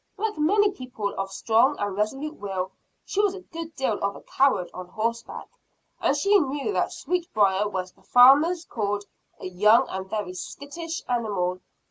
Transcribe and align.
Like 0.17 0.35
many 0.35 0.71
people 0.71 1.13
of 1.15 1.31
strong 1.31 1.77
and 1.77 1.95
resolute 1.95 2.37
will, 2.37 2.71
she 3.05 3.21
was 3.21 3.35
a 3.35 3.41
good 3.41 3.75
deal 3.75 3.99
of 4.01 4.15
a 4.15 4.21
coward 4.21 4.71
on 4.73 4.87
horseback; 4.87 5.47
and 6.01 6.17
she 6.17 6.39
knew 6.39 6.73
that 6.73 6.91
Sweetbriar 6.91 7.69
was 7.69 7.95
what 7.95 8.03
the 8.03 8.09
farmers 8.11 8.65
called 8.65 9.03
"a 9.39 9.45
young 9.45 9.87
and 9.89 10.09
very 10.09 10.33
skittish 10.33 11.03
animal." 11.07 11.59